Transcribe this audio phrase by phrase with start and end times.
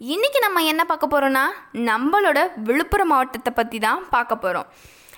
[0.00, 1.42] இன்றைக்கி நம்ம என்ன பார்க்க போகிறோன்னா
[1.84, 4.68] நம்மளோட விழுப்புரம் மாவட்டத்தை பற்றி தான் பார்க்க போகிறோம்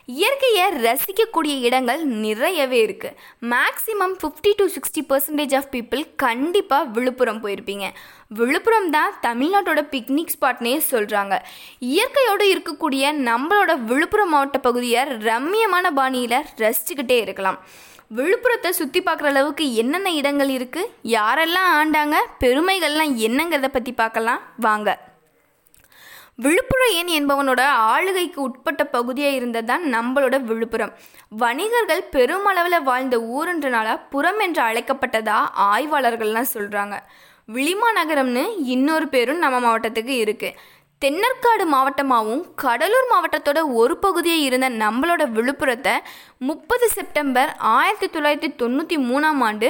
[0.08, 3.16] இயற்கையை ரசிக்கக்கூடிய இடங்கள் நிறையவே இருக்குது
[3.52, 7.88] maximum fifty to sixty percentage of people கண்டிப்பாக விழுப்புரம் போயிருப்பீங்க.
[8.38, 11.36] விழுப்புரம் தான் தமிழ்நாட்டோட பிக்னிக் ஸ்பாட்னே சொல்கிறாங்க
[11.94, 17.60] இயற்கையோடு இருக்கக்கூடிய நம்மளோட விழுப்புரம் மாவட்ட பகுதியை ரம்மியமான பாணியில் ரசிச்சுக்கிட்டே இருக்கலாம்.
[18.18, 22.16] விழுப்புரத்தை சுற்றி பார்க்குற அளவுக்கு என்னென்ன இடங்கள் இருக்குது யாரெல்லாம் ஆண்டாங்க?
[22.42, 24.42] பெருமைகள்லாம் என்னங்கிறத பற்றி பார்க்கலாம்.
[24.68, 25.09] வாங்க.
[26.42, 30.92] விழுப்புரம் ஏன் என்பவனோட ஆளுகைக்கு உட்பட்ட பகுதியாக இருந்தது தான் நம்மளோட விழுப்புரம்.
[31.42, 35.38] வணிகர்கள் பெருமளவில் வாழ்ந்த ஊருன்றனால புறம் என்று அழைக்கப்பட்டதா
[35.70, 36.96] ஆய்வாளர்கள்லாம் சொல்கிறாங்க
[37.48, 40.58] விளிமா நகரம்னு இன்னொரு பேரும் நம்ம மாவட்டத்துக்கு இருக்குது
[41.02, 45.94] தென்னற்காடு மாவட்டமாகவும் கடலூர் மாவட்டத்தோட ஒரு பகுதியாக இருந்த நம்மளோட விழுப்புரத்தை
[46.48, 49.68] முப்பது செப்டம்பர் ஆயிரத்தி தொள்ளாயிரத்தி தொண்ணூற்றி மூணாம் ஆண்டு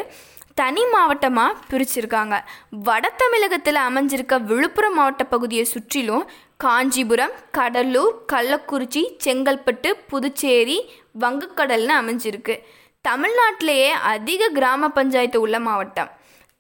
[0.55, 2.37] தனி மாவட்டமாக பிரிச்சிருக்காங்க.
[2.87, 6.25] வட தமிழகத்தில் அமைஞ்சிருக்க விழுப்புரம் மாவட்ட பகுதியை சுற்றிலும்
[6.62, 10.78] காஞ்சிபுரம் கடலூர் கள்ளக்குறிச்சி செங்கல்பட்டு புதுச்சேரி
[11.22, 12.55] வங்கக்கடல்னு அமைஞ்சிருக்கு.
[13.05, 16.11] தமிழ்நாட்டிலேயே அதிக கிராம பஞ்சாயத்து உள்ள மாவட்டம்.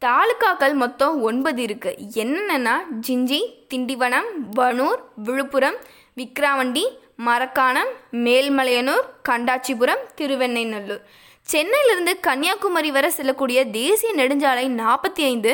[0.02, 2.76] தாலுக்காக்கள் மொத்தம் ஒன்பது இருக்குது என்னென்னா
[3.06, 3.40] ஜிஞ்சி
[3.72, 5.78] திண்டிவனம் வனூர் விழுப்புரம்
[6.20, 6.84] விக்ராவண்டி
[7.26, 7.90] மரக்காணம்
[8.26, 11.04] மேல்மலையனூர் கண்டாச்சிபுரம் திருவெண்ணைநல்லூர்
[11.52, 15.52] சென்னையிலிருந்து கன்னியாகுமரி வரை செல்லக்கூடிய தேசிய நெடுஞ்சாலை நாற்பத்தி ஐந்து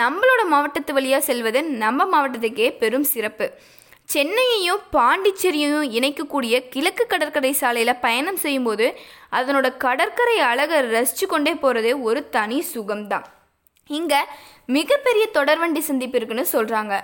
[0.00, 3.46] நம்மளோட மாவட்டத்து வழியாக செல்வது நம்ம மாவட்டத்துக்கே பெரும் சிறப்பு.
[4.12, 8.86] சென்னையையும் பாண்டிச்சேரியையும் இணைக்கக்கூடிய கிழக்கு கடற்கரை சாலையில் பயணம் செய்யும்போது
[9.38, 13.26] அதனோட கடற்கரை அழகை ரசித்து கொண்டே போகிறது ஒரு தனி சுகம்தான்.
[13.90, 14.20] இங்கே
[14.76, 16.96] மிகப்பெரிய தொடர்வண்டி சந்திப்பு இருக்குன்னு சொல்கிறாங்க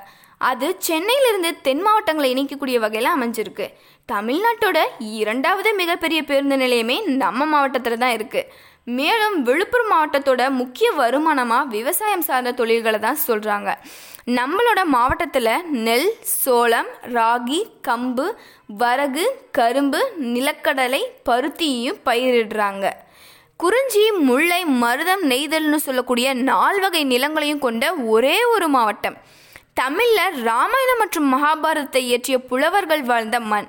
[0.50, 3.66] அது சென்னையிலிருந்து தென் மாவட்டங்களை இணைக்கக்கூடிய வகையில் அமைஞ்சிருக்கு.
[4.08, 4.78] தமிழ்நாட்டோட
[5.20, 8.50] இரண்டாவது மிகப்பெரிய பேருந்து நிலையமே நம்ம மாவட்டத்தில் தான் இருக்குது
[8.96, 13.70] மேலும் விழுப்புரம் மாவட்டத்தோட முக்கிய வருமானமாக விவசாயம் சார்ந்த தொழில்களை தான் சொல்கிறாங்க
[14.38, 15.52] நம்மளோட மாவட்டத்தில்
[15.86, 16.10] நெல்
[16.42, 18.26] சோளம் ராகி கம்பு
[18.82, 19.24] வரகு
[19.58, 20.00] கரும்பு
[20.34, 22.86] நிலக்கடலை பருத்தியையும் பயிரிடுறாங்க.
[23.56, 27.84] குறிஞ்சி முல்லை மருதம் நெய்தல்னு சொல்லக்கூடிய நால்வகை நிலங்களையும் கொண்ட
[28.14, 29.16] ஒரே ஒரு மாவட்டம்.
[29.78, 33.68] தமிழில் ராமாயணம் மற்றும் மகாபாரதத்தை இயற்றிய புலவர்கள் வாழ்ந்த மண்.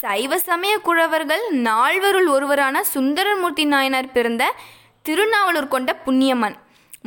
[0.00, 4.44] சைவ சமய குழவர்கள் நால்வருள் ஒருவரான சுந்தரமூர்த்தி நாயனார் பிறந்த
[5.08, 6.56] திருநாவலூர் கொண்ட புண்ணியமன்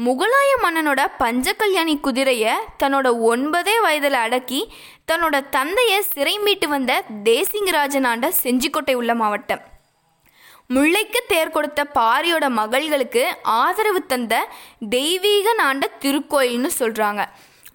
[0.06, 2.53] முகலாய மன்னனோட பஞ்ச கல்யாணி குதிரையை
[2.84, 4.62] தன்னோட ஒன்பதே வயதில் அடக்கி
[5.12, 6.91] தன்னோட தந்தையை சிறை மீட்டு வந்த
[7.23, 9.62] தேசிங்கராஜன் ஆண்ட செஞ்சிக்கோட்டை உள்ள மாவட்டம்.
[10.68, 14.33] முல்லைக்கு தேர் கொடுத்த பாரியோட மகள்களுக்கு ஆதரவு தந்த
[14.89, 17.23] தெய்வீக நாண்ட திருக்கோயில்னு சொல்கிறாங்க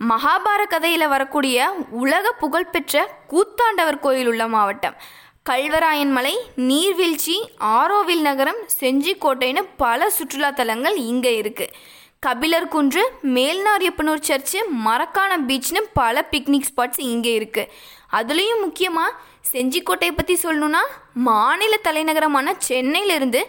[0.01, 2.97] மகாபார கதையில் வரக்கூடிய உலக புகழ்பெற்ற
[3.31, 4.97] கூத்தாண்டவர் கோயில் உள்ள மாவட்டம்.
[5.43, 6.33] கல்வராயன் மலை
[6.69, 11.75] நீர்வீழ்ச்சி ஆரோவில் நகரம் செஞ்சிக்கோட்டைன்னு பல சுற்றுலா தலங்கள் இங்கே இருக்குது
[12.21, 13.03] கபிலர் குன்று
[13.37, 17.71] மேல்நாரியப்பனூர் சர்ச்சு மரக்கான பீச்னு பல பிக்னிக் ஸ்பாட்ஸ் இங்கே இருக்குது
[18.13, 19.19] அதுலேயும் முக்கியமாக
[19.53, 20.83] செஞ்சிக்கோட்டையை பற்றி சொல்லணுன்னா
[21.29, 23.43] மாநில தலைநகரமான சென்னையிலிருந்து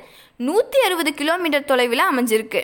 [0.48, 2.62] நூற்றி அறுபது கிலோமீட்டர் தொலைவில் அமைஞ்சிருக்கு.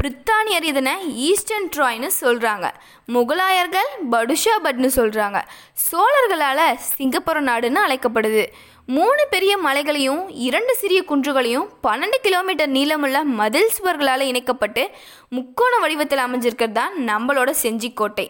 [0.00, 0.92] பிரித்தானியர் இதனை
[1.28, 2.66] ஈஸ்டர்ன் ட்ராய்னு சொல்கிறாங்க
[3.14, 5.38] முகலாயர்கள் படுஷாபட்னு சொல்கிறாங்க
[5.86, 8.44] சோழர்களால் சிங்கப்புரம் நாடுன்னு அழைக்கப்படுது.
[8.96, 14.84] மூணு பெரிய மலைகளையும் இரண்டு சிறிய குன்றுகளையும் பன்னெண்டு கிலோமீட்டர் நீளமுள்ள மதில் சுவர்களால் இணைக்கப்பட்டு
[15.28, 18.26] முக்கோண வடிவத்தில் அமைஞ்சிருக்கிறது தான் நம்மளோட செஞ்சிக்கோட்டை.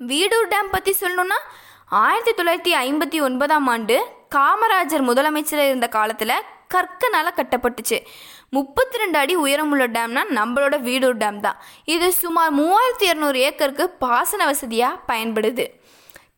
[0.00, 1.40] வீடூர் டேம் பற்றி சொல்லணுன்னா
[2.04, 3.96] ஆயிரத்தி தொள்ளாயிரத்தி ஐம்பத்தி ஒன்பதாம் ஆண்டு
[4.36, 6.36] காமராஜர் முதலமைச்சராக இருந்த காலத்தில்
[6.74, 7.98] கற்கனால் கட்டப்பட்டுச்சு.
[8.56, 11.60] முப்பத்தி ரெண்டு அடி உயரமுள்ள டேம்னா நம்மளோட வீடூர் டேம் தான்.
[11.94, 15.66] இது சுமார் மூவாயிரத்தி இரநூறு ஏக்கருக்கு பாசன வசதியாக பயன்படுது.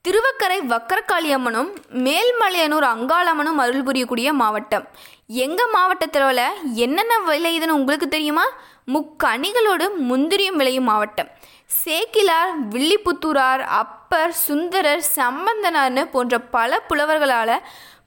[0.07, 1.71] திருவக்கரை வக்கரகாளி அம்மனும்
[2.07, 4.85] மேல்மலையனூர் அங்காளம்மனும் அருள் புரியக்கூடிய மாவட்டம்.
[5.45, 6.43] எங்கள் மாவட்டத்தில்
[6.85, 8.45] என்னென்ன விளையுதுன்னு உங்களுக்கு தெரியுமா?
[8.95, 11.31] முக்கணிகளோடு முந்திரியும் விளையும் மாவட்டம்.
[11.85, 17.55] சேக்கிலார் வில்லிபுத்தூரார் அப்பர் சுந்தரர் சம்பந்தனார்னு போன்ற பல புலவர்களால்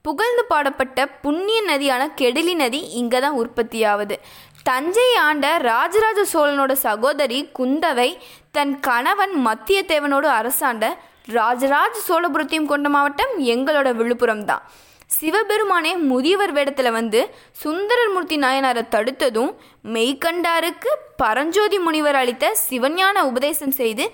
[0.05, 4.15] புகழ்ந்து பாடப்பட்ட புண்ணிய நதியான கெடிலி நதி இங்கே தான் உற்பத்தியாவது.
[4.63, 8.09] தஞ்சை ஆண்ட ராஜராஜ சோழனோட சகோதரி குந்தவை
[8.51, 10.85] தன் கணவன் மத்தியத்தேவனோடு அரசாண்ட
[11.31, 14.63] ராஜராஜ சோழபுரத்தையும் கொண்ட மாவட்டம் எங்களோட விழுப்புரம் தான்
[15.09, 17.21] சிவபெருமானே முதியவர் வேடத்தில் வந்து
[17.63, 19.53] சுந்தரமூர்த்தி நாயனாரை தடுத்ததும்
[19.85, 24.05] மெய்கண்டாருக்கு பரஞ்சோதி முனிவர் அளித்த சிவஞான உபதேசம் செய்து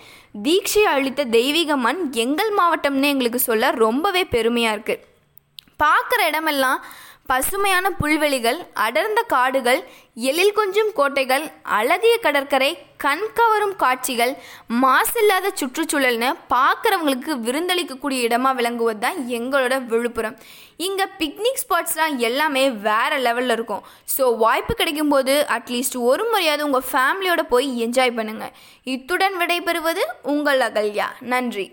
[0.41, 5.13] தீட்சை அளித்த தெய்வீக மண் எங்கள் மாவட்டம்னு எங்களுக்கு சொல்ல ரொம்பவே பெருமையாக இருக்குது
[5.79, 6.81] பார்க்குற இடமெல்லாம்
[7.29, 9.79] பசுமையான புல்வெளிகள் அடர்ந்த காடுகள்
[10.29, 11.45] எழில் கொஞ்சும் கோட்டைகள்
[11.77, 12.69] அழகிய கடற்கரை
[13.03, 14.33] கண் கவரும் காட்சிகள்
[14.83, 20.35] மாசில்லாத சுற்றுச்சூழல்னு பார்க்குறவங்களுக்கு விருந்தளிக்கக்கூடிய இடமா விளங்குவது தான் எங்களோட விழுப்புரம்.
[20.87, 23.83] இங்கே பிக்னிக் ஸ்பாட்ஸ்லாம் எல்லாமே வேறு லெவலில் இருக்கும்.
[24.15, 28.55] ஸோ வாய்ப்பு கிடைக்கும்போது அட்லீஸ்ட் ஒரு முறையாவது உங்கள் ஃபேமிலியோட போய் என்ஜாய் பண்ணுங்கள்
[28.95, 30.05] இத்துடன் விடைபெறுவது
[30.35, 31.09] உங்கள் அகல்யா.
[31.33, 31.67] நன்றி.